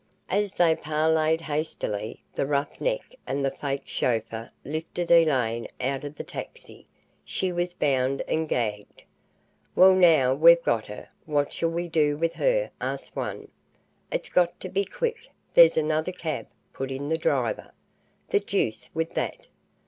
[0.31, 6.15] As they parleyed hastily, the rough neck and the fake chauffeur lifted Elaine out of
[6.15, 6.87] the taxi.
[7.23, 9.03] She was bound and gagged.
[9.75, 13.51] "Well, now we've got her, what shall we do with her?" asked one.
[14.11, 15.27] "It's got to be quick.
[15.53, 17.71] There's another cab," put in the driver.
[18.29, 19.49] "The deuce with that."